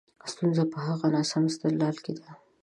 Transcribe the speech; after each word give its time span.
ستونزه 0.31 0.63
په 0.71 0.77
هغه 0.87 1.07
ناسم 1.15 1.41
استدلال 1.49 1.95
کې 2.03 2.13
ده. 2.19 2.29